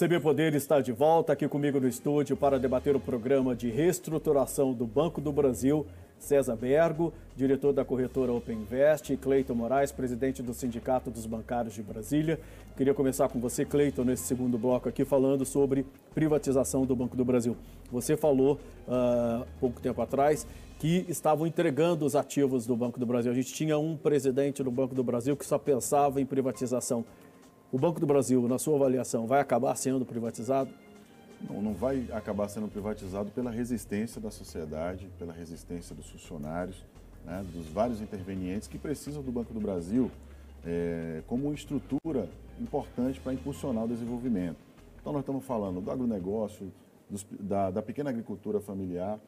[0.00, 4.72] CB Poder está de volta aqui comigo no estúdio para debater o programa de reestruturação
[4.72, 5.86] do Banco do Brasil.
[6.18, 11.74] César Bergo, diretor da corretora Open Invest, e Cleiton Moraes, presidente do Sindicato dos Bancários
[11.74, 12.40] de Brasília.
[12.78, 17.24] Queria começar com você, Cleiton, nesse segundo bloco aqui, falando sobre privatização do Banco do
[17.24, 17.54] Brasil.
[17.92, 18.58] Você falou,
[18.88, 20.46] uh, pouco tempo atrás,
[20.78, 23.30] que estavam entregando os ativos do Banco do Brasil.
[23.30, 27.04] A gente tinha um presidente do Banco do Brasil que só pensava em privatização.
[27.72, 30.70] O Banco do Brasil, na sua avaliação, vai acabar sendo privatizado?
[31.48, 36.84] Não, não vai acabar sendo privatizado pela resistência da sociedade, pela resistência dos funcionários,
[37.24, 40.10] né, dos vários intervenientes que precisam do Banco do Brasil
[40.66, 42.28] é, como uma estrutura
[42.60, 44.58] importante para impulsionar o desenvolvimento.
[45.00, 46.72] Então, nós estamos falando do agronegócio,
[47.08, 49.20] dos, da, da pequena agricultura familiar,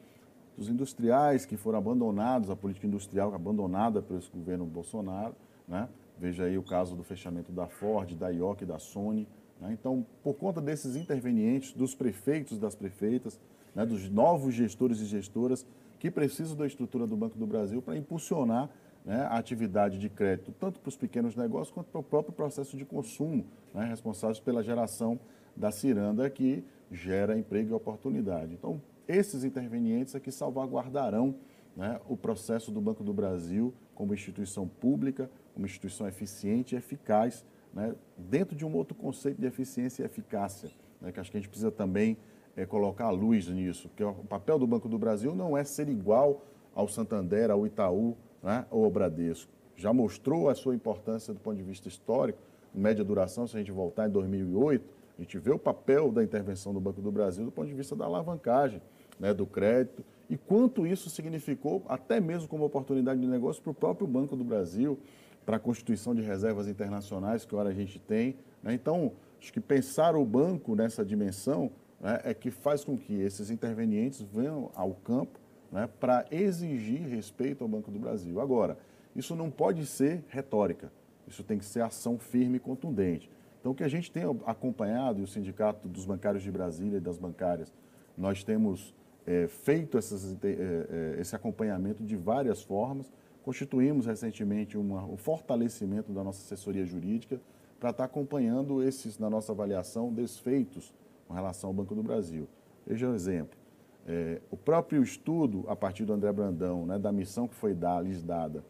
[0.59, 5.37] dos industriais que foram abandonados, a política industrial abandonada pelo governo Bolsonaro,
[5.69, 5.89] né?
[6.23, 9.27] Veja aí o caso do fechamento da Ford, da IOC da Sony.
[9.61, 9.73] Né?
[9.73, 13.41] Então, por conta desses intervenientes, dos prefeitos, das prefeitas,
[13.75, 13.85] né?
[13.85, 15.67] dos novos gestores e gestoras
[15.99, 18.71] que precisam da estrutura do Banco do Brasil para impulsionar
[19.05, 22.77] né, a atividade de crédito, tanto para os pequenos negócios quanto para o próprio processo
[22.77, 25.19] de consumo, né, responsáveis pela geração
[25.57, 28.53] da ciranda que gera emprego e oportunidade.
[28.53, 31.35] Então, esses intervenientes é que salvaguardarão
[31.77, 37.45] né, o processo do Banco do Brasil como instituição pública, uma instituição eficiente e eficaz,
[37.73, 41.41] né, dentro de um outro conceito de eficiência e eficácia, né, que acho que a
[41.41, 42.17] gente precisa também
[42.57, 45.89] é, colocar a luz nisso, que o papel do Banco do Brasil não é ser
[45.89, 49.51] igual ao Santander, ao Itaú né, ou ao Bradesco.
[49.77, 52.39] Já mostrou a sua importância do ponto de vista histórico,
[52.75, 54.85] média duração, se a gente voltar em 2008,
[55.19, 57.95] a gente vê o papel da intervenção do Banco do Brasil do ponto de vista
[57.95, 58.81] da alavancagem,
[59.19, 63.75] né, do crédito, e quanto isso significou, até mesmo como oportunidade de negócio, para o
[63.75, 64.99] próprio Banco do Brasil,
[65.45, 68.37] para a constituição de reservas internacionais que agora a gente tem.
[68.63, 68.75] Né?
[68.75, 73.51] Então, acho que pensar o banco nessa dimensão né, é que faz com que esses
[73.51, 75.39] intervenientes venham ao campo
[75.71, 78.41] né, para exigir respeito ao Banco do Brasil.
[78.41, 78.77] Agora,
[79.17, 80.93] isso não pode ser retórica,
[81.27, 83.31] isso tem que ser ação firme e contundente.
[83.61, 87.01] Então, o que a gente tem acompanhado, e o Sindicato dos Bancários de Brasília e
[87.01, 87.73] das bancárias,
[88.19, 88.93] nós temos
[89.25, 96.23] é, feito essas, é, esse acompanhamento de várias formas, Constituímos recentemente uma, um fortalecimento da
[96.23, 97.41] nossa assessoria jurídica
[97.81, 100.95] para estar acompanhando esses, na nossa avaliação, desfeitos
[101.27, 102.49] com relação ao Banco do Brasil.
[102.87, 103.59] Veja um exemplo.
[104.07, 108.01] É, o próprio estudo, a partir do André Brandão, né, da missão que foi dar,
[108.01, 108.65] lhes dada,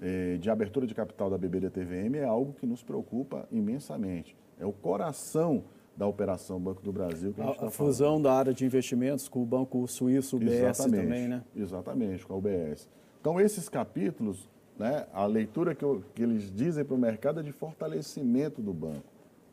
[0.00, 4.36] é, de abertura de capital da BBDTVM, é algo que nos preocupa imensamente.
[4.58, 5.64] É o coração
[5.96, 9.28] da operação Banco do Brasil que a, a, tá a fusão da área de investimentos
[9.28, 11.42] com o Banco Suíço, o BS exatamente, também, né?
[11.56, 12.88] Exatamente, com a UBS.
[13.28, 17.42] Então, esses capítulos, né, a leitura que, eu, que eles dizem para o mercado é
[17.42, 19.04] de fortalecimento do banco.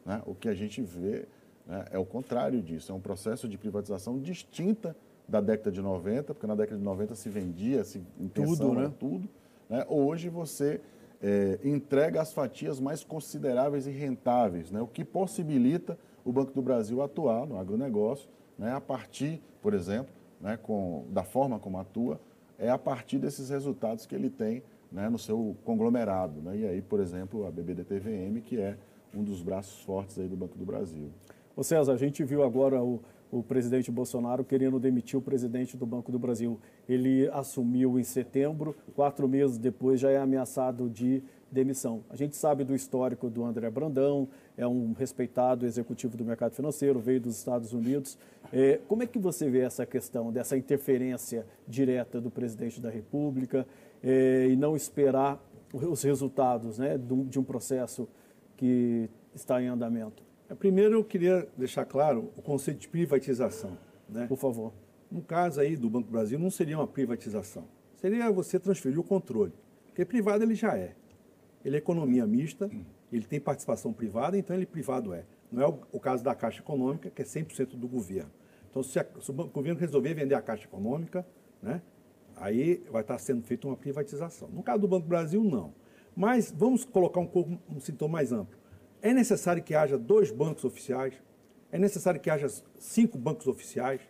[0.06, 0.22] Né?
[0.26, 1.28] O que a gente vê
[1.68, 4.96] né, é o contrário disso, é um processo de privatização distinta
[5.28, 8.02] da década de 90, porque na década de 90 se vendia, se
[8.34, 8.90] tudo, né?
[8.98, 9.28] tudo.
[9.70, 9.86] Né?
[9.90, 10.80] Hoje você
[11.22, 14.80] é, entrega as fatias mais consideráveis e rentáveis, né?
[14.80, 18.74] o que possibilita o Banco do Brasil atuar no agronegócio, né?
[18.74, 22.22] a partir, por exemplo, né, com, da forma como atua,
[22.58, 26.42] é a partir desses resultados que ele tem né, no seu conglomerado.
[26.42, 26.58] Né?
[26.58, 28.78] E aí, por exemplo, a BBDTVM, que é
[29.14, 31.10] um dos braços fortes aí do Banco do Brasil.
[31.56, 33.02] Ô César, a gente viu agora o,
[33.32, 36.60] o presidente Bolsonaro querendo demitir o presidente do Banco do Brasil.
[36.88, 41.24] Ele assumiu em setembro, quatro meses depois já é ameaçado de
[41.56, 42.04] demissão.
[42.10, 47.00] A gente sabe do histórico do André Brandão, é um respeitado executivo do mercado financeiro,
[47.00, 48.18] veio dos Estados Unidos.
[48.54, 53.66] É, como é que você vê essa questão dessa interferência direta do presidente da República
[54.04, 55.42] é, e não esperar
[55.74, 58.08] os resultados né, de um processo
[58.56, 60.22] que está em andamento?
[60.50, 63.78] É, primeiro, eu queria deixar claro o conceito de privatização.
[64.08, 64.28] Né?
[64.28, 64.74] Por favor.
[65.10, 67.64] No caso aí do Banco Brasil, não seria uma privatização.
[67.96, 69.54] Seria você transferir o controle.
[69.88, 70.94] Porque privado ele já é
[71.66, 72.70] ele é economia mista,
[73.12, 75.26] ele tem participação privada, então ele privado é.
[75.52, 78.30] Não é o, o caso da Caixa Econômica, que é 100% do governo.
[78.70, 81.26] Então, se, a, se, o governo resolver vender a Caixa Econômica,
[81.62, 81.82] né,
[82.36, 84.48] aí vai estar sendo feita uma privatização.
[84.50, 85.74] No caso do Banco do Brasil, não.
[86.16, 88.58] Mas vamos colocar um, um sintoma mais amplo.
[89.02, 91.16] É necessário que haja dois bancos oficiais,
[91.72, 92.48] é necessário que haja
[92.78, 94.02] cinco bancos oficiais,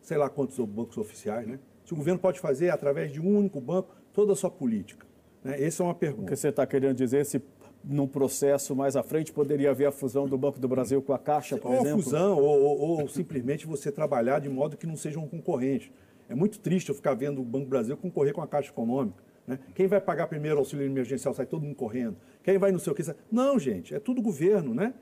[0.00, 1.58] sei lá quantos bancos oficiais, né?
[1.84, 5.06] Se o governo pode fazer, através de um único banco, toda a sua política.
[5.42, 5.62] Né?
[5.62, 6.24] Essa é uma pergunta.
[6.24, 7.42] O que você está querendo dizer, se
[7.84, 11.18] num processo mais à frente poderia haver a fusão do Banco do Brasil com a
[11.18, 11.96] Caixa, por ou exemplo?
[11.96, 15.90] Ou fusão, ou, ou, simplesmente você trabalhar de modo que não sejam concorrentes.
[16.28, 19.22] É muito triste eu ficar vendo o Banco do Brasil concorrer com a Caixa Econômica.
[19.46, 19.58] Né?
[19.74, 21.34] Quem vai pagar primeiro o auxílio emergencial?
[21.34, 22.16] Sai todo mundo correndo.
[22.42, 23.02] Quem vai não sei o que?
[23.30, 24.94] Não, gente, é tudo governo, né?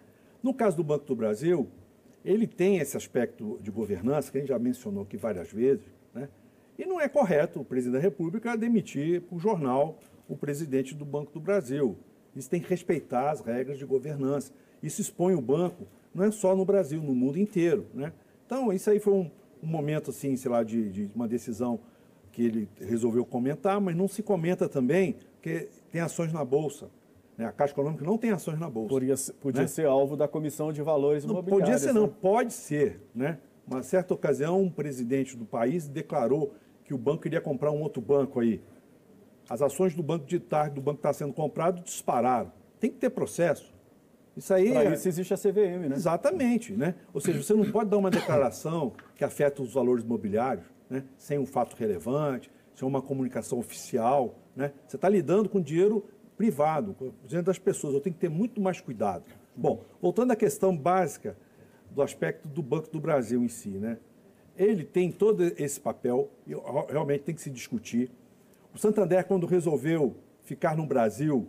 [0.43, 1.69] No caso do Banco do Brasil,
[2.25, 5.84] ele tem esse aspecto de governança, que a gente já mencionou aqui várias vezes,
[6.14, 6.28] né?
[6.81, 11.31] E não é correto o presidente da República demitir por jornal o presidente do Banco
[11.31, 11.94] do Brasil.
[12.35, 14.50] Isso tem que respeitar as regras de governança.
[14.82, 17.85] Isso expõe o banco, não é só no Brasil, no mundo inteiro.
[17.93, 18.15] Né?
[18.47, 19.31] Então, isso aí foi um,
[19.62, 21.81] um momento, assim, sei lá, de, de uma decisão
[22.32, 26.88] que ele resolveu comentar, mas não se comenta também que tem ações na Bolsa.
[27.37, 27.44] Né?
[27.44, 28.88] A Caixa Econômica não tem ações na Bolsa.
[28.88, 29.67] Podia, podia né?
[29.67, 31.69] ser alvo da Comissão de Valores não, Imobiliários.
[31.69, 32.06] Podia ser, não.
[32.06, 32.12] Né?
[32.23, 33.03] Pode ser.
[33.15, 33.38] Né?
[33.67, 36.55] Uma certa ocasião, um presidente do país declarou
[36.90, 38.60] que o banco iria comprar um outro banco aí.
[39.48, 42.50] As ações do banco de tarde, do banco que está sendo comprado, dispararam.
[42.81, 43.72] Tem que ter processo.
[44.37, 44.72] Isso aí.
[44.72, 44.94] Para é...
[44.94, 45.94] isso existe a CVM, né?
[45.94, 46.72] Exatamente.
[46.72, 46.96] Né?
[47.14, 51.04] Ou seja, você não pode dar uma declaração que afeta os valores imobiliários né?
[51.16, 54.34] sem um fato relevante, sem uma comunicação oficial.
[54.56, 54.72] Né?
[54.88, 56.04] Você está lidando com dinheiro
[56.36, 57.94] privado, com o dinheiro das pessoas.
[57.94, 59.22] Eu tenho que ter muito mais cuidado.
[59.54, 61.36] Bom, voltando à questão básica
[61.88, 63.96] do aspecto do Banco do Brasil em si, né?
[64.60, 66.52] Ele tem todo esse papel, e
[66.90, 68.10] realmente tem que se discutir.
[68.74, 71.46] O Santander, quando resolveu ficar no Brasil,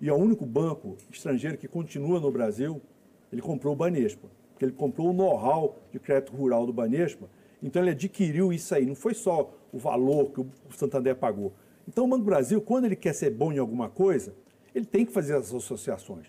[0.00, 2.80] e é o único banco estrangeiro que continua no Brasil,
[3.32, 7.28] ele comprou o Banespa, porque ele comprou o know-how de crédito rural do Banespa,
[7.62, 11.52] então ele adquiriu isso aí, não foi só o valor que o Santander pagou,
[11.86, 14.34] então, o Banco Brasil, quando ele quer ser bom em alguma coisa,
[14.74, 16.26] ele tem que fazer as associações.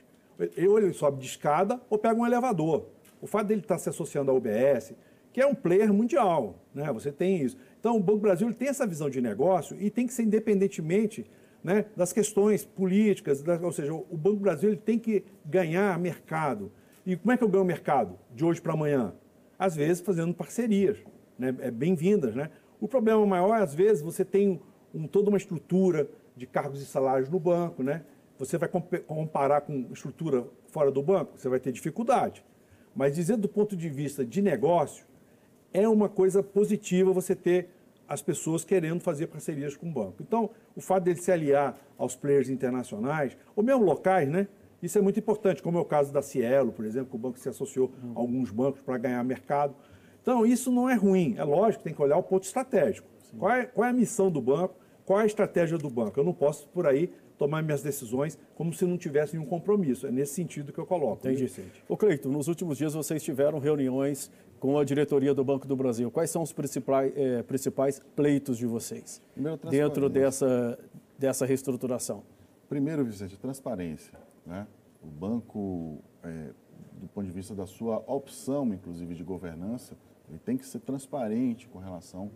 [0.67, 2.87] Ou ele sobe de escada ou pega um elevador.
[3.21, 4.93] O fato dele estar se associando à UBS,
[5.33, 6.93] que é um player mundial, né?
[6.93, 7.57] você tem isso.
[7.79, 11.25] Então, o Banco do Brasil tem essa visão de negócio e tem que ser independentemente
[11.63, 16.71] né, das questões políticas, da, ou seja, o Banco do Brasil tem que ganhar mercado.
[17.05, 19.13] E como é que eu ganho mercado de hoje para amanhã?
[19.57, 20.97] Às vezes fazendo parcerias,
[21.37, 22.35] né, é bem-vindas.
[22.35, 22.51] Né?
[22.79, 24.61] O problema maior, às vezes, você tem
[24.93, 28.03] um, toda uma estrutura de cargos e salários no banco, né?
[28.37, 32.43] Você vai comparar com estrutura fora do banco, você vai ter dificuldade.
[32.95, 35.05] Mas dizendo do ponto de vista de negócio,
[35.73, 37.69] é uma coisa positiva você ter
[38.07, 40.17] as pessoas querendo fazer parcerias com o banco.
[40.21, 44.47] Então, o fato dele se aliar aos players internacionais, ou mesmo locais, né?
[44.81, 47.39] Isso é muito importante, como é o caso da Cielo, por exemplo, que o banco
[47.39, 49.73] se associou a alguns bancos para ganhar mercado.
[50.21, 51.35] Então, isso não é ruim.
[51.37, 53.07] É lógico, tem que olhar o ponto estratégico.
[53.37, 54.75] Qual é, qual é a missão do banco?
[55.05, 56.19] Qual é a estratégia do banco?
[56.19, 60.07] Eu não posso, por aí, tomar minhas decisões como se não tivesse nenhum compromisso.
[60.07, 61.27] É nesse sentido que eu coloco.
[61.27, 61.51] Entendi.
[61.87, 64.31] Ô, Cleito, nos últimos dias vocês tiveram reuniões
[64.63, 66.09] com a diretoria do Banco do Brasil.
[66.09, 69.21] Quais são os principais, é, principais pleitos de vocês
[69.69, 70.79] dentro dessa,
[71.19, 72.23] dessa reestruturação?
[72.69, 74.17] Primeiro, Vicente, transparência.
[74.45, 74.65] Né?
[75.03, 76.51] O banco, é,
[76.93, 79.97] do ponto de vista da sua opção, inclusive, de governança,
[80.29, 82.31] ele tem que ser transparente com relação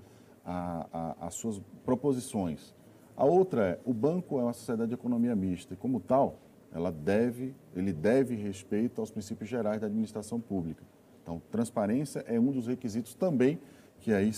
[1.21, 2.75] as suas proposições.
[3.15, 6.35] A outra é, o banco é uma sociedade de economia mista e, como tal,
[6.73, 10.83] ela deve, ele deve respeito aos princípios gerais da administração pública.
[11.27, 13.59] Então, transparência é um dos requisitos também
[14.00, 14.31] que aí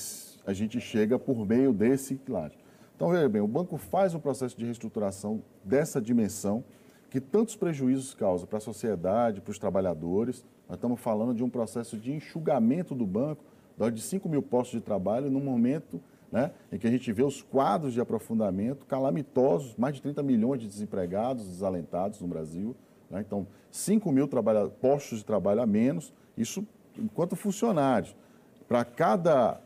[0.43, 2.51] a gente chega por meio desse pilar.
[2.95, 6.63] Então, veja bem, o banco faz um processo de reestruturação dessa dimensão
[7.11, 10.43] que tantos prejuízos causa para a sociedade, para os trabalhadores.
[10.67, 13.43] Nós estamos falando de um processo de enxugamento do banco
[13.93, 16.01] de 5 mil postos de trabalho no momento
[16.31, 20.59] né, em que a gente vê os quadros de aprofundamento calamitosos, mais de 30 milhões
[20.59, 22.75] de desempregados, desalentados no Brasil.
[23.11, 23.21] Né?
[23.21, 24.27] Então, 5 mil
[24.81, 26.65] postos de trabalho a menos, isso
[27.01, 28.15] enquanto funcionários.
[28.67, 29.59] Para cada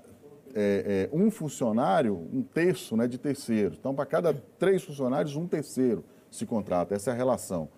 [0.56, 3.76] é, é, um funcionário, um terço né, de terceiro.
[3.80, 6.96] Então, para cada três funcionários, um terceiro se contrata.
[6.96, 7.70] Essa é a relação.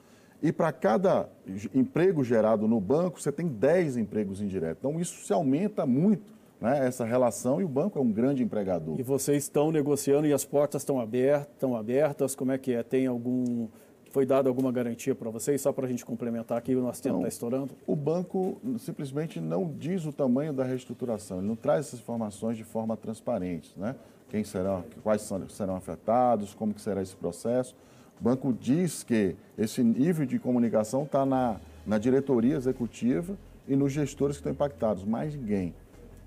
[0.42, 1.30] E para cada
[1.74, 4.78] emprego gerado no banco, você tem 10 empregos indiretos.
[4.80, 9.00] Então, isso se aumenta muito, né, essa relação, e o banco é um grande empregador.
[9.00, 12.36] E vocês estão negociando e as portas estão abertas, estão abertas?
[12.36, 12.84] Como é que é?
[12.84, 13.68] Tem algum.
[14.16, 15.60] Foi dada alguma garantia para vocês?
[15.60, 17.74] Só para a gente complementar aqui, o nosso tempo está estourando.
[17.86, 22.64] O banco simplesmente não diz o tamanho da reestruturação, ele não traz essas informações de
[22.64, 23.78] forma transparente.
[23.78, 23.94] Né?
[24.30, 27.76] Quem serão, quais serão afetados, como que será esse processo.
[28.18, 33.92] O banco diz que esse nível de comunicação está na, na diretoria executiva e nos
[33.92, 35.74] gestores que estão impactados, mais ninguém.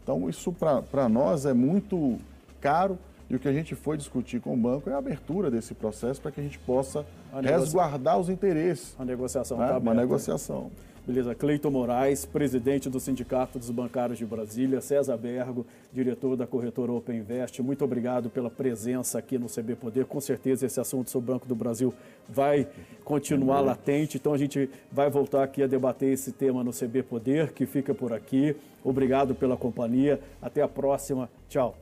[0.03, 2.19] Então, isso para nós é muito
[2.61, 2.99] caro
[3.31, 6.21] e o que a gente foi discutir com o banco é a abertura desse processo
[6.21, 7.05] para que a gente possa
[7.43, 8.95] resguardar os interesses.
[8.99, 9.79] A negociação está né?
[9.79, 10.71] Uma negociação.
[11.09, 11.35] Beleza.
[11.35, 17.21] Cleiton Moraes, presidente do Sindicato dos Bancários de Brasília, César Bergo, diretor da corretora Open
[17.21, 17.63] Invest.
[17.63, 20.05] Muito obrigado pela presença aqui no CB Poder.
[20.05, 21.95] Com certeza esse assunto sobre o Banco do Brasil
[22.29, 22.69] vai
[23.05, 27.53] continuar latente, então a gente vai voltar aqui a debater esse tema no CB Poder,
[27.55, 28.55] que fica por aqui.
[28.85, 30.21] Obrigado pela companhia.
[30.43, 31.31] Até a próxima.
[31.49, 31.75] Tchau.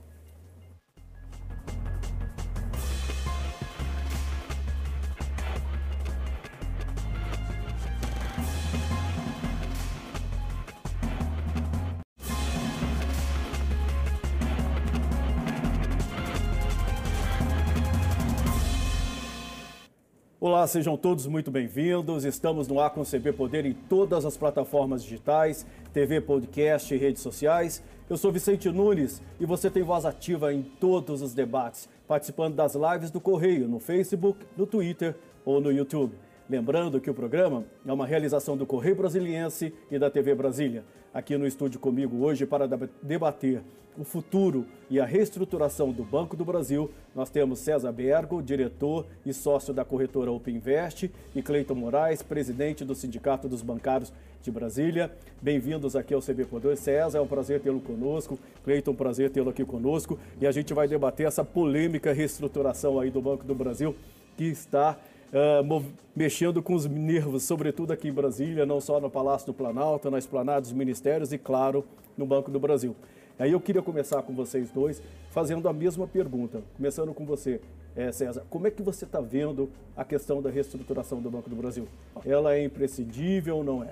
[20.56, 22.25] Olá, sejam todos muito bem-vindos.
[22.25, 27.20] Estamos no ar com CB Poder em todas as plataformas digitais, TV, podcast e redes
[27.20, 27.82] sociais.
[28.08, 32.75] Eu sou Vicente Nunes e você tem voz ativa em todos os debates, participando das
[32.75, 36.14] lives do Correio no Facebook, no Twitter ou no YouTube.
[36.48, 40.84] Lembrando que o programa é uma realização do Correio Brasiliense e da TV Brasília.
[41.12, 42.68] Aqui no estúdio comigo hoje para
[43.02, 43.62] debater
[43.98, 49.32] o futuro e a reestruturação do Banco do Brasil, nós temos César Bergo, diretor e
[49.32, 55.10] sócio da corretora Openinvest, e Cleiton Moraes, presidente do Sindicato dos Bancários de Brasília.
[55.42, 56.76] Bem-vindos aqui ao CB Poder.
[56.76, 58.38] César, é um prazer tê-lo conosco.
[58.62, 60.16] Cleiton, um prazer tê-lo aqui conosco.
[60.40, 63.96] E a gente vai debater essa polêmica reestruturação aí do Banco do Brasil,
[64.36, 64.96] que está
[65.33, 70.11] Uh, mexendo com os nervos, sobretudo aqui em Brasília, não só no Palácio do Planalto,
[70.11, 71.85] na esplanada dos ministérios e, claro,
[72.16, 72.95] no Banco do Brasil.
[73.38, 76.62] Aí eu queria começar com vocês dois, fazendo a mesma pergunta.
[76.76, 77.61] Começando com você,
[77.95, 78.45] é, César.
[78.49, 81.87] Como é que você está vendo a questão da reestruturação do Banco do Brasil?
[82.25, 83.90] Ela é imprescindível ou não é?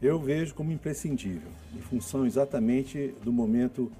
[0.00, 3.92] Eu vejo como imprescindível, em função exatamente do momento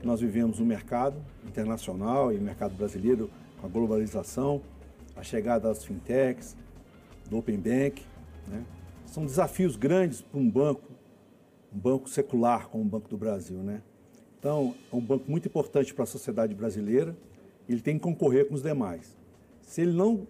[0.00, 3.28] que nós vivemos no mercado internacional e no mercado brasileiro,
[3.60, 4.62] com a globalização,
[5.16, 6.56] a chegada das fintechs,
[7.28, 8.02] do Open Bank.
[8.48, 8.64] Né?
[9.06, 10.90] São desafios grandes para um banco,
[11.72, 13.58] um banco secular como o Banco do Brasil.
[13.58, 13.82] Né?
[14.38, 17.16] Então, é um banco muito importante para a sociedade brasileira,
[17.68, 19.16] ele tem que concorrer com os demais.
[19.62, 20.26] Se ele não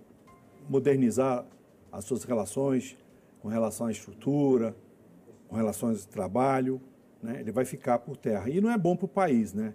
[0.69, 1.45] modernizar
[1.91, 2.97] as suas relações
[3.41, 4.75] com relação à estrutura,
[5.49, 6.81] com relação ao trabalho,
[7.23, 8.49] né, ele vai ficar por terra.
[8.49, 9.53] E não é bom para o país.
[9.53, 9.75] Né?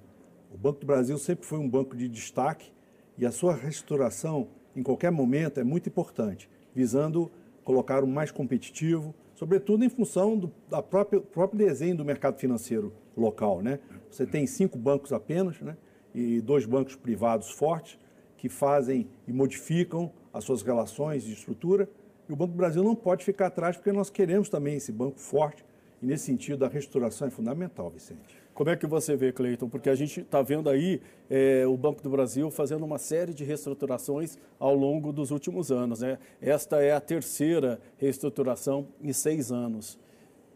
[0.51, 2.71] O Banco do Brasil sempre foi um banco de destaque
[3.17, 7.31] e a sua restauração, em qualquer momento, é muito importante, visando
[7.63, 12.93] colocar o mais competitivo, sobretudo em função do da própria, próprio desenho do mercado financeiro
[13.15, 13.61] local.
[13.61, 13.79] Né?
[14.09, 15.77] Você tem cinco bancos apenas né?
[16.13, 17.99] e dois bancos privados fortes
[18.37, 21.89] que fazem e modificam as suas relações de estrutura.
[22.27, 25.19] E o Banco do Brasil não pode ficar atrás porque nós queremos também esse banco
[25.19, 25.63] forte
[26.01, 28.37] e nesse sentido a restauração é fundamental, Vicente.
[28.53, 29.69] Como é que você vê, Cleiton?
[29.69, 33.43] Porque a gente está vendo aí é, o Banco do Brasil fazendo uma série de
[33.43, 36.01] reestruturações ao longo dos últimos anos.
[36.01, 36.17] Né?
[36.41, 39.97] Esta é a terceira reestruturação em seis anos.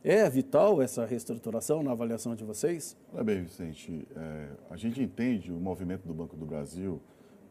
[0.03, 2.97] É vital essa reestruturação na avaliação de vocês?
[3.13, 7.01] Olha bem, Vicente, é, a gente entende o movimento do Banco do Brasil.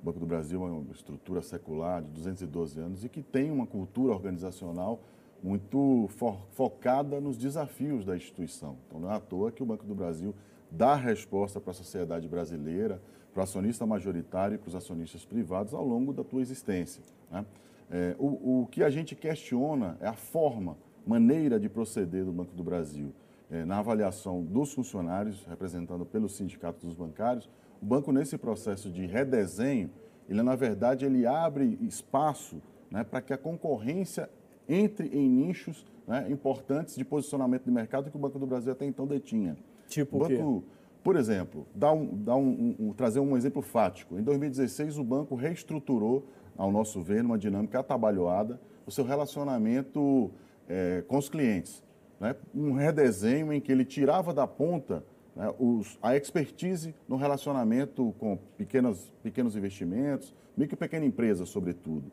[0.02, 3.66] O Banco do Brasil é uma estrutura secular de 212 anos e que tem uma
[3.66, 5.00] cultura organizacional
[5.42, 8.76] muito fo focada nos desafios da instituição.
[8.86, 10.34] Então, não é à toa que o Banco do Brasil
[10.70, 15.74] dá resposta para a sociedade brasileira, para o acionista majoritário e para os acionistas privados
[15.74, 17.02] ao longo da tua existência.
[17.30, 17.44] Né?
[17.90, 22.54] É, o, o que a gente questiona é a forma maneira de proceder do Banco
[22.54, 23.12] do Brasil.
[23.50, 27.50] É, na avaliação dos funcionários, representando pelo Sindicato dos Bancários,
[27.82, 29.90] o banco, nesse processo de redesenho,
[30.28, 34.30] ele, na verdade, ele abre espaço né, para que a concorrência
[34.72, 38.86] entre em nichos né, importantes de posicionamento de mercado que o Banco do Brasil até
[38.86, 39.56] então detinha.
[39.86, 40.64] Tipo o banco,
[41.04, 44.18] Por exemplo, dá um, dá um, um, trazer um exemplo fático.
[44.18, 46.24] Em 2016, o banco reestruturou,
[46.56, 50.30] ao nosso ver, numa dinâmica atabalhoada, o seu relacionamento
[50.68, 51.84] é, com os clientes.
[52.18, 52.34] Né?
[52.54, 58.38] Um redesenho em que ele tirava da ponta né, os, a expertise no relacionamento com
[58.56, 62.10] pequenas, pequenos investimentos, micro e pequena empresa, sobretudo.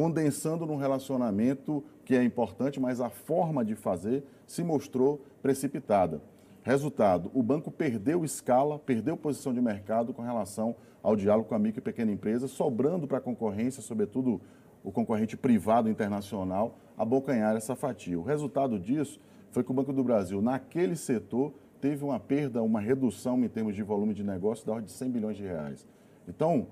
[0.00, 6.22] Condensando num relacionamento que é importante, mas a forma de fazer se mostrou precipitada.
[6.62, 11.58] Resultado, o banco perdeu escala, perdeu posição de mercado com relação ao diálogo com a
[11.58, 14.40] micro e pequena empresa, sobrando para a concorrência, sobretudo
[14.82, 18.18] o concorrente privado internacional, abocanhar essa fatia.
[18.18, 22.80] O resultado disso foi que o Banco do Brasil, naquele setor, teve uma perda, uma
[22.80, 25.86] redução em termos de volume de negócio da ordem de 100 bilhões de reais.
[26.26, 26.68] Então,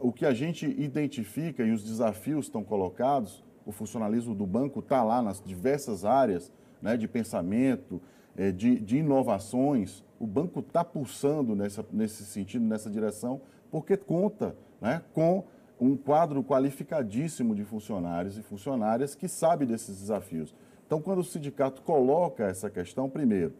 [0.00, 5.02] o que a gente identifica e os desafios estão colocados, o funcionalismo do banco está
[5.02, 8.00] lá nas diversas áreas né, de pensamento,
[8.36, 10.04] eh, de, de inovações.
[10.18, 15.44] O banco está pulsando nessa, nesse sentido, nessa direção, porque conta né, com
[15.80, 20.54] um quadro qualificadíssimo de funcionários e funcionárias que sabe desses desafios.
[20.86, 23.54] Então, quando o sindicato coloca essa questão, primeiro,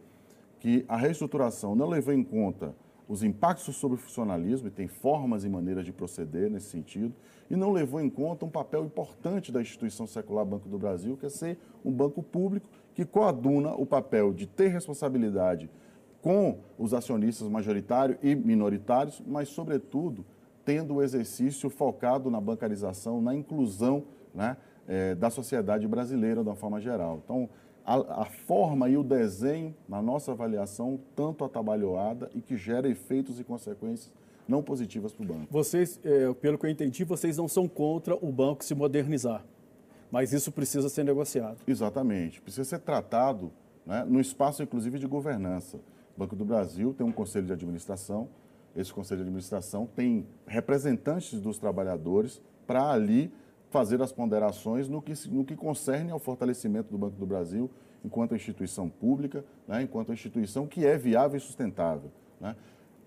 [0.60, 2.74] que a reestruturação não levou em conta
[3.08, 7.14] os impactos sobre o funcionalismo, e tem formas e maneiras de proceder nesse sentido,
[7.50, 11.26] e não levou em conta um papel importante da instituição secular Banco do Brasil, que
[11.26, 15.70] é ser um banco público que coaduna o papel de ter responsabilidade
[16.22, 20.24] com os acionistas majoritários e minoritários, mas, sobretudo,
[20.64, 24.56] tendo o exercício focado na bancarização, na inclusão né,
[24.86, 27.20] é, da sociedade brasileira de uma forma geral.
[27.24, 27.48] Então,
[27.84, 33.40] a, a, forma e o desenho, na nossa avaliação, tanto atabalhoada e que gera efeitos
[33.40, 34.10] e consequências
[34.46, 35.46] não positivas para o banco.
[35.50, 39.44] Vocês, é, pelo que eu entendi, vocês não são contra o banco se modernizar,
[40.10, 41.58] mas isso precisa ser negociado.
[41.66, 43.52] Exatamente, precisa ser tratado
[43.86, 45.78] né, no espaço, inclusive, de governança.
[46.16, 48.28] O Banco do Brasil tem um conselho de administração,
[48.76, 53.32] esse conselho de administração tem representantes dos trabalhadores para ali
[53.72, 57.70] fazer as ponderações no que, no que concerne ao fortalecimento do Banco do Brasil
[58.04, 62.10] enquanto instituição pública, né, enquanto instituição que é viável e sustentável.
[62.38, 62.54] Né.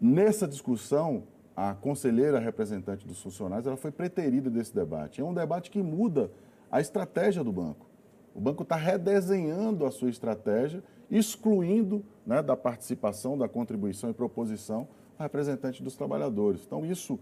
[0.01, 1.24] Nessa discussão,
[1.55, 5.22] a conselheira representante dos funcionários ela foi preterida desse debate.
[5.22, 6.31] É um debate que muda
[6.72, 7.86] a estratégia do banco.
[8.34, 14.88] O banco está redesenhando a sua estratégia, excluindo né, da participação, da contribuição e proposição
[15.17, 16.62] a representante dos trabalhadores.
[16.65, 17.19] Então, isso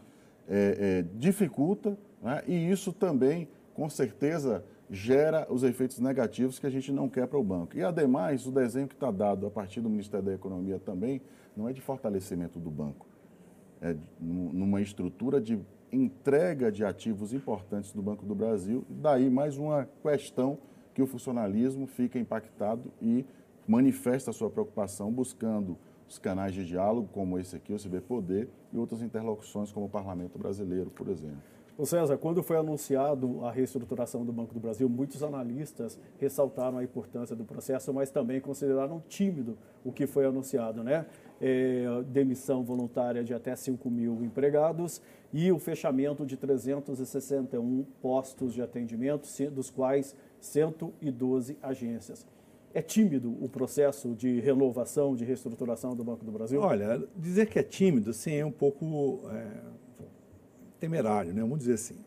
[0.47, 6.69] é, é, dificulta né, e isso também, com certeza, gera os efeitos negativos que a
[6.69, 7.75] gente não quer para o banco.
[7.75, 11.21] E, ademais, o desenho que está dado a partir do Ministério da Economia também
[11.55, 13.05] não é de fortalecimento do banco,
[13.81, 15.59] é numa estrutura de
[15.91, 18.83] entrega de ativos importantes do Banco do Brasil.
[18.89, 20.57] Daí mais uma questão
[20.93, 23.25] que o funcionalismo fica impactado e
[23.67, 25.77] manifesta a sua preocupação buscando
[26.13, 29.89] os canais de diálogo, como esse aqui, o CB Poder, e outras interlocuções, como o
[29.89, 31.41] Parlamento Brasileiro, por exemplo.
[31.75, 36.83] Ô César, quando foi anunciado a reestruturação do Banco do Brasil, muitos analistas ressaltaram a
[36.83, 41.07] importância do processo, mas também consideraram tímido o que foi anunciado, né?
[41.41, 45.01] É, demissão voluntária de até 5 mil empregados
[45.33, 52.23] e o fechamento de 361 postos de atendimento, dos quais 112 agências.
[52.73, 56.59] É tímido o processo de renovação, de reestruturação do Banco do Brasil?
[56.59, 59.47] Olha, dizer que é tímido, sim, é um pouco é,
[60.79, 61.41] temerário, né?
[61.41, 61.97] vamos dizer assim.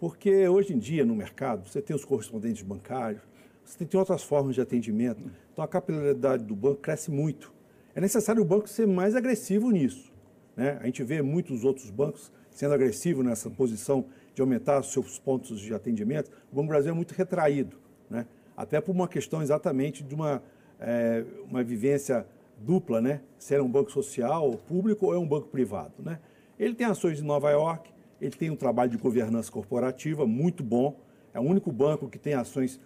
[0.00, 3.20] Porque hoje em dia, no mercado, você tem os correspondentes bancários,
[3.64, 5.22] você tem outras formas de atendimento,
[5.52, 7.52] então a capilaridade do banco cresce muito.
[7.94, 10.10] É necessário o banco ser mais agressivo nisso.
[10.56, 10.78] Né?
[10.80, 15.74] A gente vê muitos outros bancos sendo agressivos nessa posição de aumentar seus pontos de
[15.74, 16.30] atendimento.
[16.50, 17.76] O Banco do Brasil é muito retraído.
[18.08, 18.26] Né?
[18.58, 20.42] Até por uma questão exatamente de uma,
[20.80, 22.26] é, uma vivência
[22.58, 23.20] dupla, né?
[23.38, 26.18] Se é um banco social, público ou é um banco privado, né?
[26.58, 27.88] Ele tem ações em Nova York,
[28.20, 30.98] ele tem um trabalho de governança corporativa muito bom,
[31.32, 32.80] é o único banco que tem ações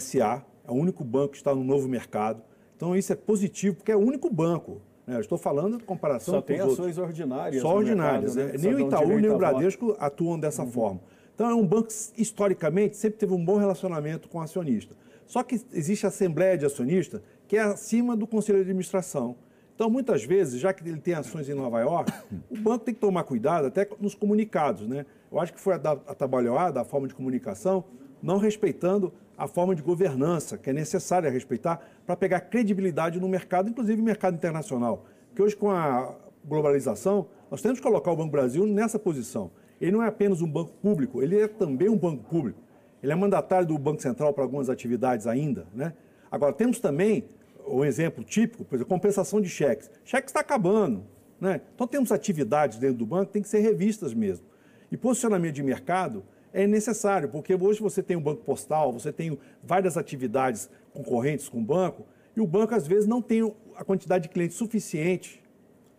[0.00, 2.42] SA, é o único banco que está no novo mercado.
[2.74, 4.80] Então isso é positivo, porque é o único banco.
[5.06, 5.16] Né?
[5.16, 6.98] Eu estou falando em comparação Só com tem ações outros.
[6.98, 7.60] ordinárias.
[7.60, 8.34] Só ordinárias.
[8.34, 8.70] Mercado, né?
[8.70, 10.70] Nem o Itaú, nem o Bradesco atuam dessa uhum.
[10.70, 11.00] forma.
[11.34, 14.96] Então é um banco, historicamente, sempre teve um bom relacionamento com o acionista.
[15.28, 19.36] Só que existe a Assembleia de Acionistas, que é acima do Conselho de Administração.
[19.74, 22.10] Então, muitas vezes, já que ele tem ações em Nova York,
[22.50, 24.88] o banco tem que tomar cuidado até nos comunicados.
[24.88, 25.06] Né?
[25.30, 27.84] Eu acho que foi atabalhoada a forma de comunicação,
[28.22, 33.68] não respeitando a forma de governança, que é necessária respeitar para pegar credibilidade no mercado,
[33.68, 35.04] inclusive no mercado internacional.
[35.34, 36.12] Que hoje, com a
[36.44, 39.50] globalização, nós temos que colocar o Banco Brasil nessa posição.
[39.80, 42.58] Ele não é apenas um banco público, ele é também um banco público.
[43.02, 45.66] Ele é mandatário do Banco Central para algumas atividades ainda.
[45.74, 45.92] Né?
[46.30, 47.24] Agora, temos também
[47.66, 49.90] um exemplo típico, por exemplo, compensação de cheques.
[50.04, 51.04] Cheque está acabando.
[51.40, 51.60] Né?
[51.74, 54.46] Então, temos atividades dentro do banco que têm que ser revistas mesmo.
[54.90, 59.12] E posicionamento de mercado é necessário, porque hoje você tem o um banco postal, você
[59.12, 63.84] tem várias atividades concorrentes com o banco, e o banco, às vezes, não tem a
[63.84, 65.42] quantidade de clientes suficiente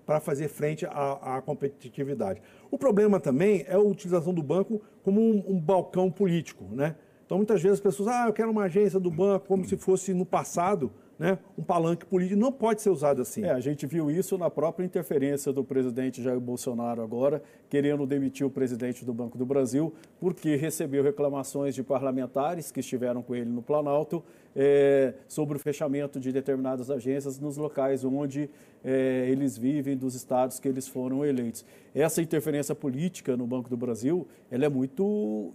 [0.09, 2.41] para fazer frente à, à, competitividade.
[2.71, 6.65] O problema também é a utilização do banco como um, um, balcão político.
[6.71, 6.95] Né?
[7.27, 10.11] Então, muitas vezes as pessoas, ah, eu quero uma agência do banco como se fosse
[10.11, 13.43] no passado, né, um palanque político não pode ser usado assim.
[13.43, 18.47] É, a gente viu isso na própria interferência do presidente Jair Bolsonaro agora, querendo demitir
[18.47, 23.49] o presidente do Banco do Brasil, porque recebeu reclamações de parlamentares que estiveram com ele
[23.49, 24.23] no Planalto
[24.55, 28.49] é, sobre o fechamento de determinadas agências nos locais onde
[28.83, 31.65] é, eles vivem, dos estados que eles foram eleitos.
[31.93, 35.51] Essa interferência política no Banco do Brasil, ela é muito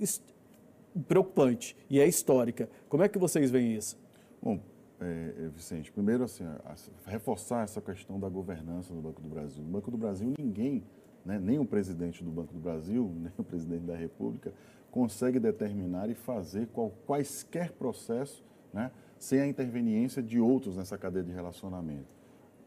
[1.08, 2.68] preocupante e é histórica.
[2.88, 3.98] Como é que vocês veem isso?
[4.42, 4.60] Bom,
[5.00, 6.44] é, é, Vicente, primeiro, assim,
[7.06, 9.62] reforçar essa questão da governança do Banco do Brasil.
[9.62, 10.84] No Banco do Brasil, ninguém,
[11.24, 14.52] né, nem o presidente do Banco do Brasil, nem o presidente da República,
[14.90, 21.24] consegue determinar e fazer qual, quaisquer processos né, sem a interveniência de outros nessa cadeia
[21.24, 22.14] de relacionamento.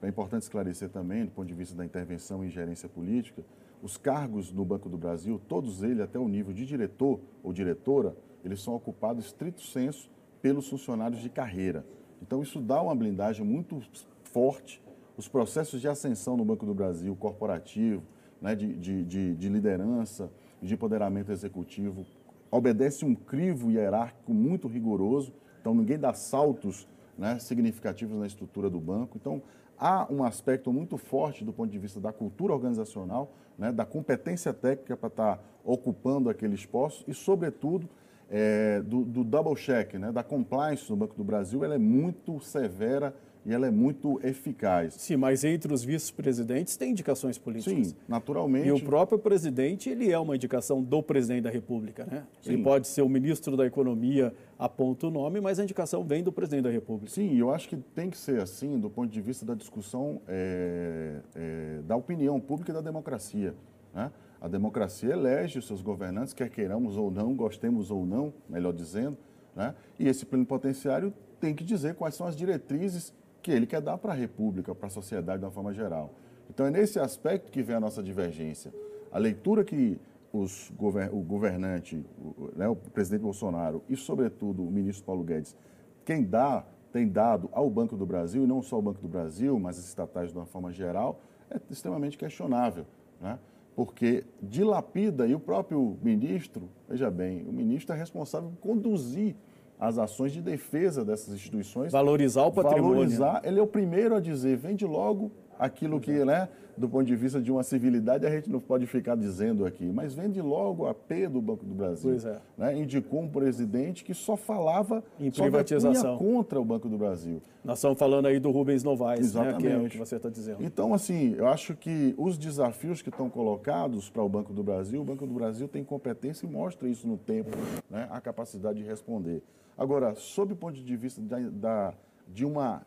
[0.01, 3.43] É importante esclarecer também, do ponto de vista da intervenção e gerência política,
[3.81, 8.15] os cargos no Banco do Brasil, todos eles, até o nível de diretor ou diretora,
[8.43, 10.09] eles são ocupados estrito senso
[10.41, 11.85] pelos funcionários de carreira.
[12.21, 13.81] Então, isso dá uma blindagem muito
[14.23, 14.81] forte.
[15.15, 18.03] Os processos de ascensão no Banco do Brasil, corporativo,
[18.41, 22.05] né, de, de, de, de liderança, de empoderamento executivo,
[22.49, 25.33] obedece um crivo hierárquico muito rigoroso.
[25.67, 29.17] Então, ninguém dá saltos né, significativos na estrutura do banco.
[29.19, 29.41] Então,
[29.77, 34.53] há um aspecto muito forte do ponto de vista da cultura organizacional né, da competência
[34.53, 37.89] técnica para estar ocupando aqueles postos e, sobretudo,
[38.29, 42.39] é, do, do, double check, né, da compliance no Banco do Brasil, ela é muito
[42.39, 43.13] severa
[43.47, 44.95] e ela é muito eficaz.
[44.95, 47.87] Sim, mas entre os vice-presidentes tem indicações políticas.
[47.87, 48.67] Sim, naturalmente.
[48.67, 52.25] E o próprio presidente, ele é uma indicação do presidente da República, né?
[52.41, 52.53] Sim.
[52.53, 56.31] Ele pode ser o ministro da Economia, aponta o nome, mas a indicação vem do
[56.31, 57.09] presidente da República.
[57.09, 61.21] Sim, eu acho que tem que ser assim do ponto de vista da discussão é,
[61.33, 63.55] é, da opinião pública e da democracia,
[63.93, 64.11] né?
[64.41, 69.17] A democracia elege os seus governantes, quer queiramos ou não, gostemos ou não, melhor dizendo,
[69.55, 69.73] né?
[69.97, 73.13] e esse plenipotenciário tem que dizer quais são as diretrizes
[73.47, 76.13] que ele quer dar para a República, para a sociedade de uma forma geral.
[76.49, 78.73] Então é nesse aspecto que vem a nossa divergência.
[79.09, 79.97] A leitura que
[80.33, 85.55] os govern o governante, o, né, o presidente Bolsonaro e, sobretudo, o ministro Paulo Guedes,
[86.03, 89.57] quem dá, tem dado ao Banco do Brasil, e não só ao Banco do Brasil,
[89.57, 92.85] mas as estatais de uma forma geral, é extremamente questionável.
[93.21, 93.39] Né?
[93.77, 99.35] porque dilapida, e o próprio ministro, veja bem, o ministro é responsável por conduzir
[99.79, 101.91] as ações de defesa dessas instituições.
[101.91, 102.95] Valorizar o patrimônio.
[102.95, 107.15] Valorizar, ele é o primeiro a dizer, vende logo aquilo que, né, do ponto de
[107.15, 110.93] vista de uma civilidade, a gente não pode ficar dizendo aqui, mas vende logo a
[110.93, 112.11] P do Banco do Brasil.
[112.11, 112.39] Pois é.
[112.55, 117.41] Né, indicou um presidente que só falava em privatização contra o Banco do Brasil.
[117.63, 119.63] Nós estamos falando aí do Rubens Novaes, Exatamente.
[119.63, 120.63] Né, que é o que você está dizendo.
[120.63, 125.01] Então, assim, eu acho que os desafios que estão colocados para o Banco do Brasil,
[125.01, 127.57] o Banco do Brasil tem competência e mostra isso no tempo,
[127.89, 129.41] né, a capacidade de responder.
[129.77, 131.93] Agora, sob o ponto de vista da, da
[132.27, 132.85] de uma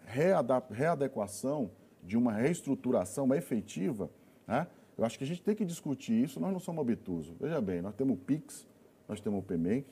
[0.70, 1.70] readequação
[2.02, 4.10] de uma reestruturação efetiva,
[4.46, 4.66] né?
[4.96, 7.34] eu acho que a gente tem que discutir isso, nós não somos obtusos.
[7.38, 8.66] Veja bem, nós temos o PIX,
[9.08, 9.86] nós temos o PMEC,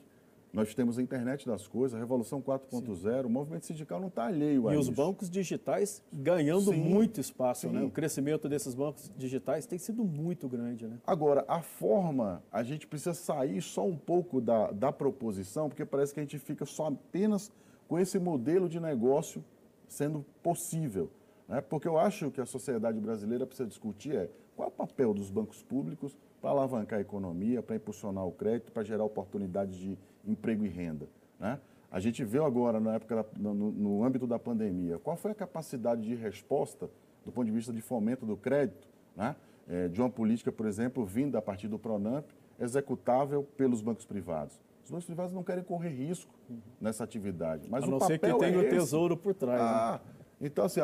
[0.51, 4.67] nós temos a internet das coisas, a Revolução 4.0, o movimento sindical não está alheio
[4.67, 4.89] a e isso.
[4.89, 7.83] E os bancos digitais ganhando sim, muito espaço, né?
[7.83, 10.97] O crescimento desses bancos digitais tem sido muito grande, né?
[11.05, 16.13] Agora, a forma, a gente precisa sair só um pouco da, da proposição, porque parece
[16.13, 17.51] que a gente fica só apenas
[17.87, 19.43] com esse modelo de negócio
[19.87, 21.11] sendo possível.
[21.47, 21.61] Né?
[21.61, 25.29] Porque eu acho que a sociedade brasileira precisa discutir é qual é o papel dos
[25.31, 30.65] bancos públicos para alavancar a economia, para impulsionar o crédito, para gerar oportunidades de emprego
[30.65, 31.07] e renda.
[31.39, 31.59] Né?
[31.91, 35.35] A gente viu agora, na época da, no, no, âmbito da pandemia, qual foi a
[35.35, 36.89] capacidade de resposta
[37.25, 39.35] do ponto de vista de fomento do crédito, né?
[39.67, 42.25] É, de uma política, por exemplo, vinda a partir do Pronamp,
[42.59, 44.59] executável pelos bancos privados.
[44.83, 46.33] Os bancos privados não querem correr risco
[46.81, 47.69] nessa atividade.
[47.69, 49.61] Mas a não o papel ser que tenha é o tesouro por trás.
[49.61, 49.67] Né?
[49.67, 50.11] Ah, né?
[50.41, 50.79] Então, assim,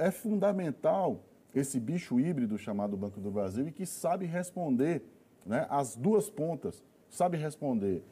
[0.00, 1.22] é fundamental
[1.54, 5.02] esse bicho híbrido chamado Banco do Brasil e que sabe responder
[5.46, 6.82] né, as duas pontas.
[7.08, 8.04] Sabe responder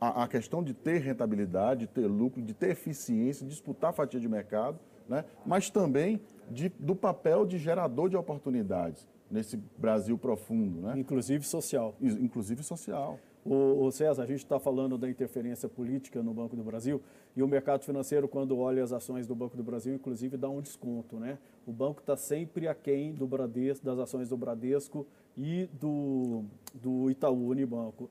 [0.00, 4.28] a, a, questão de ter rentabilidade, de ter lucro, de ter eficiência, disputar fatia de
[4.28, 4.78] mercado,
[5.08, 10.80] né, mas também de, do papel de gerador de oportunidades nesse Brasil profundo.
[10.80, 10.94] Né?
[10.98, 11.94] Inclusive social.
[12.00, 13.18] Inclusive social.
[13.48, 17.00] O, César, a gente está falando da interferência política no Banco do Brasil
[17.36, 20.60] e o mercado financeiro, quando olha as ações do Banco do Brasil, inclusive dá um
[20.60, 21.38] desconto, né?
[21.64, 25.06] O banco está sempre aquém do Bradesco, das ações do Bradesco
[25.36, 26.42] e do,
[26.74, 28.10] do Itaú Unibanco.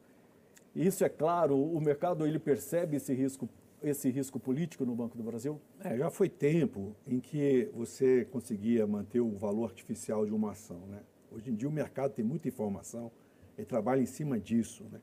[0.76, 3.48] Isso é claro, o mercado ele percebe esse risco,
[3.82, 5.62] esse risco político no Banco do Brasil?
[5.80, 10.86] É, já foi tempo em que você conseguia manter o valor artificial de uma ação,
[10.88, 11.02] né?
[11.32, 13.10] Hoje em dia o mercado tem muita informação,
[13.58, 15.00] ele trabalha em cima disso, né?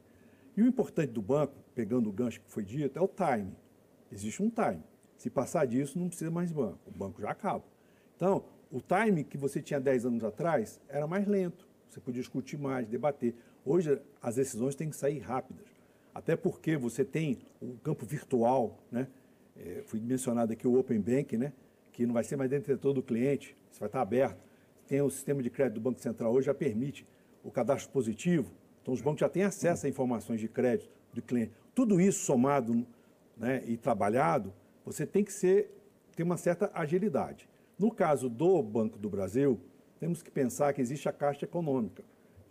[0.54, 3.56] E o importante do banco, pegando o gancho que foi dito, é o time.
[4.10, 4.82] Existe um time.
[5.16, 6.80] Se passar disso, não precisa mais banco.
[6.86, 7.64] O banco já acaba.
[8.14, 11.66] Então, o time que você tinha 10 anos atrás era mais lento.
[11.88, 13.34] Você podia discutir mais, debater.
[13.64, 15.66] Hoje, as decisões têm que sair rápidas.
[16.14, 19.08] Até porque você tem o campo virtual, né?
[19.56, 21.52] É, foi mencionado aqui o Open Bank, né?
[21.92, 24.42] que não vai ser mais dentro do cliente, isso vai estar aberto.
[24.88, 27.06] Tem o sistema de crédito do Banco Central hoje, já permite
[27.44, 28.50] o cadastro positivo,
[28.82, 31.52] então, os bancos já têm acesso a informações de crédito do cliente.
[31.72, 32.84] Tudo isso somado
[33.36, 34.52] né, e trabalhado,
[34.84, 35.70] você tem que ser,
[36.16, 37.48] ter uma certa agilidade.
[37.78, 39.60] No caso do Banco do Brasil,
[40.00, 42.02] temos que pensar que existe a Caixa Econômica,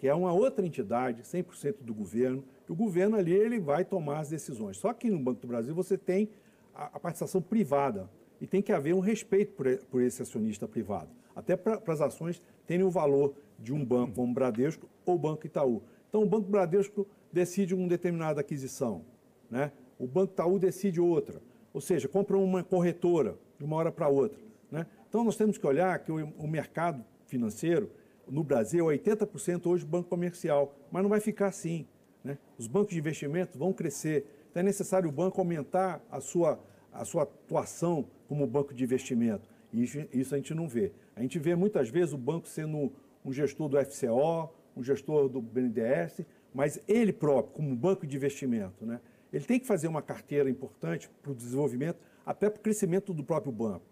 [0.01, 4.29] que é uma outra entidade, 100% do governo, o governo ali ele vai tomar as
[4.29, 4.77] decisões.
[4.77, 6.27] Só que no Banco do Brasil você tem
[6.73, 8.09] a, a participação privada
[8.41, 12.41] e tem que haver um respeito por, por esse acionista privado, até para as ações
[12.65, 15.83] terem o valor de um banco como Bradesco ou Banco Itaú.
[16.09, 19.05] Então, o Banco Bradesco decide uma determinada aquisição,
[19.51, 19.71] né?
[19.99, 21.39] o Banco Itaú decide outra.
[21.71, 24.41] Ou seja, compra uma corretora de uma hora para outra.
[24.71, 24.87] Né?
[25.07, 27.91] Então, nós temos que olhar que o, o mercado financeiro
[28.27, 31.87] no Brasil é 80% hoje banco comercial, mas não vai ficar assim.
[32.23, 32.37] Né?
[32.57, 34.25] Os bancos de investimento vão crescer.
[34.49, 36.59] Então, é necessário o banco aumentar a sua,
[36.91, 39.47] a sua atuação como banco de investimento.
[39.73, 40.91] E isso, isso a gente não vê.
[41.15, 42.91] A gente vê muitas vezes o banco sendo
[43.23, 46.21] um gestor do FCO, um gestor do BNDES,
[46.53, 48.99] mas ele próprio, como banco de investimento, né,
[49.31, 53.23] ele tem que fazer uma carteira importante para o desenvolvimento, até para o crescimento do
[53.23, 53.85] próprio banco.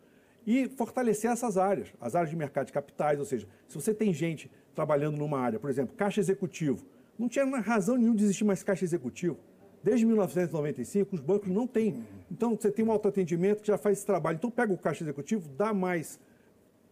[0.49, 4.11] E fortalecer essas áreas, as áreas de mercado de capitais, ou seja, se você tem
[4.11, 6.83] gente trabalhando numa área, por exemplo, caixa executivo,
[7.19, 9.37] não tinha razão nenhuma de existir mais caixa executivo.
[9.83, 12.03] Desde 1995, os bancos não têm.
[12.31, 14.37] Então, você tem um autoatendimento que já faz esse trabalho.
[14.37, 16.19] Então, pega o caixa executivo, dá mais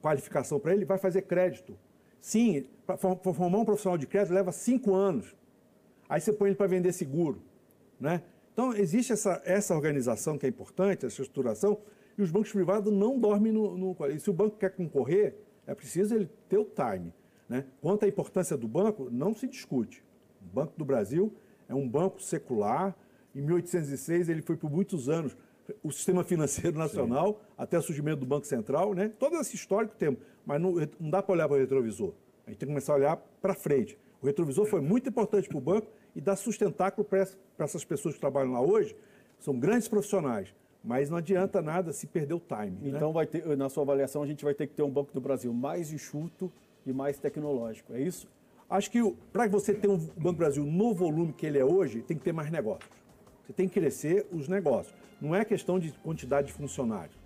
[0.04, 1.76] qualificação para ele, vai fazer crédito.
[2.22, 5.36] Sim, para formar um profissional de crédito leva cinco anos.
[6.08, 7.42] Aí você põe ele para vender seguro.
[8.00, 8.22] Né?
[8.54, 11.80] Então, existe essa, essa organização que é importante, essa estruturação,
[12.18, 13.96] e os bancos privados não dormem no, no.
[14.08, 17.14] E se o banco quer concorrer, é preciso ele ter o time.
[17.48, 17.66] Né?
[17.82, 20.04] Quanto à importância do banco, não se discute.
[20.42, 21.34] O Banco do Brasil
[21.68, 22.96] é um banco secular.
[23.36, 25.38] Em 1806, ele foi por muitos anos
[25.84, 27.54] o sistema financeiro nacional, Sim.
[27.58, 28.94] até o surgimento do Banco Central.
[28.94, 29.10] Né?
[29.20, 32.14] Todo esse histórico temos, mas não, não dá para olhar para o retrovisor.
[32.46, 33.98] A gente tem que começar a olhar para frente.
[34.22, 37.28] O retrovisor foi muito importante para o banco e dá sustentáculo para
[37.60, 38.96] essas pessoas que trabalham lá hoje.
[39.40, 40.56] São grandes profissionais,
[40.88, 42.78] mas não adianta nada se perder o time.
[42.82, 42.96] Né?
[42.96, 43.14] Então, né?
[43.14, 45.54] vai ter, na sua avaliação, a gente vai ter que ter um Banco do Brasil
[45.54, 46.50] mais enxuto
[46.86, 48.26] e mais tecnológico, é isso?
[48.70, 49.00] Acho que
[49.34, 52.24] para você ter um Banco do Brasil no volume que ele é hoje, tem que
[52.24, 52.90] ter mais negócios.
[53.46, 54.96] Você tem que crescer os negócios.
[55.22, 57.18] Não é questão de quantidade de funcionários.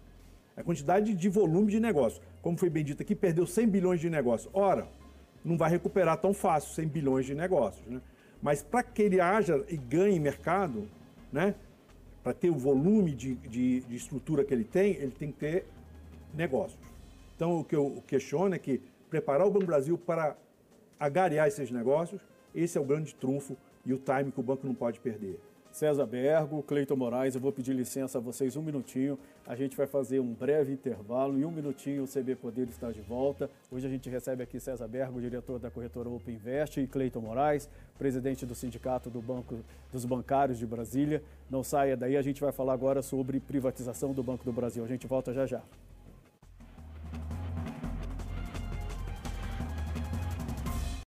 [0.58, 2.22] É quantidade de volume de negócio.
[2.42, 4.50] Como foi bem dito aqui, perdeu 100 bilhões de negócios.
[4.54, 4.88] Ora,
[5.46, 7.86] não vai recuperar tão fácil 100 bilhões de negócios.
[7.88, 8.02] Né?
[8.42, 10.88] Mas para que ele haja e ganhe mercado,
[11.32, 11.54] né?
[12.24, 15.66] Para ter o volume de, de, de, estrutura que ele tem, ele tem que ter
[16.34, 16.80] negócios.
[17.36, 20.38] Então, o que eu questiono é que preparar o Banco Brasil para
[21.00, 22.22] agariar esses negócios,
[22.54, 25.40] esse é o grande trunfo e o time que o banco não pode perder.
[25.72, 29.18] César Bergo, Cleiton Moraes, eu vou pedir licença a vocês um minutinho.
[29.48, 31.40] A gente vai fazer um breve intervalo.
[31.40, 33.50] Em um minutinho o CB Poder está de volta.
[33.72, 37.70] Hoje a gente recebe aqui César Bergo, diretor da corretora Open Invest, e Cleiton Moraes,
[37.98, 39.60] presidente do Sindicato do Banco
[39.92, 41.24] dos Bancários de Brasília.
[41.50, 44.84] Não saia daí, a gente vai falar agora sobre privatização do Banco do Brasil.
[44.84, 45.62] A gente volta já já.